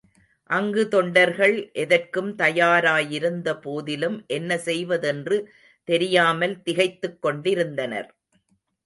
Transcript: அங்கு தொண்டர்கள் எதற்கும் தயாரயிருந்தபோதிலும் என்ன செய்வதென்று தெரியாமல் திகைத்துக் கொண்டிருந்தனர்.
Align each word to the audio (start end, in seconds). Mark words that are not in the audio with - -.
அங்கு 0.49 0.87
தொண்டர்கள் 0.87 1.71
எதற்கும் 1.73 2.31
தயாரயிருந்தபோதிலும் 2.35 4.17
என்ன 4.27 4.57
செய்வதென்று 4.57 5.37
தெரியாமல் 5.87 6.61
திகைத்துக் 6.61 7.21
கொண்டிருந்தனர். 7.21 8.09